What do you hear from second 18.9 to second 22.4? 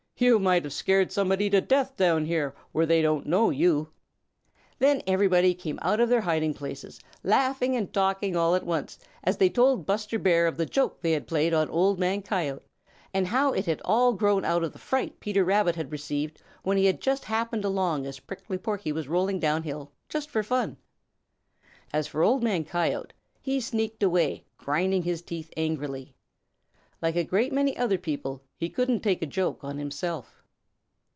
was rolling down hill just for fun. As for